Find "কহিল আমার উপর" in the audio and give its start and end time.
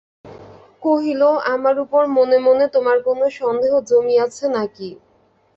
0.83-2.03